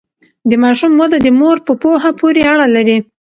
د 0.49 0.51
ماشوم 0.63 0.91
وده 1.01 1.17
د 1.21 1.27
مور 1.39 1.57
په 1.67 1.73
پوهه 1.81 2.11
پورې 2.19 2.41
اړه 2.51 2.67
لري۔ 2.75 2.97